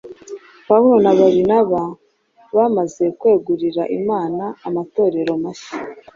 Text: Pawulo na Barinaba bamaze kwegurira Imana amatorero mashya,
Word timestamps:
Pawulo 0.67 0.95
na 1.03 1.11
Barinaba 1.19 1.81
bamaze 2.55 3.05
kwegurira 3.19 3.83
Imana 3.99 4.43
amatorero 4.67 5.33
mashya, 5.43 5.75